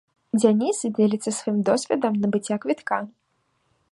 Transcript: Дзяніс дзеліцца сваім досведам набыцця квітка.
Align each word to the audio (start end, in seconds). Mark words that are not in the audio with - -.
Дзяніс 0.41 0.79
дзеліцца 0.99 1.33
сваім 1.41 1.59
досведам 1.69 2.17
набыцця 2.25 2.57
квітка. 2.63 2.95